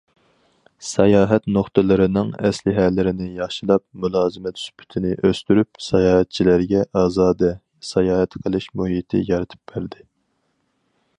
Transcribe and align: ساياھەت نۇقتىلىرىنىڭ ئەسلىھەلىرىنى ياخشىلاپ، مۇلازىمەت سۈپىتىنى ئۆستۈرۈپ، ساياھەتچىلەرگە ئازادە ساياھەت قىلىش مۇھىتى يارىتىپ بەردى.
ساياھەت 0.91 1.43
نۇقتىلىرىنىڭ 1.57 2.29
ئەسلىھەلىرىنى 2.47 3.27
ياخشىلاپ، 3.41 3.83
مۇلازىمەت 4.05 4.61
سۈپىتىنى 4.63 5.13
ئۆستۈرۈپ، 5.29 5.83
ساياھەتچىلەرگە 5.91 6.83
ئازادە 7.03 7.53
ساياھەت 7.91 8.39
قىلىش 8.47 8.71
مۇھىتى 8.81 9.25
يارىتىپ 9.33 9.75
بەردى. 9.75 10.07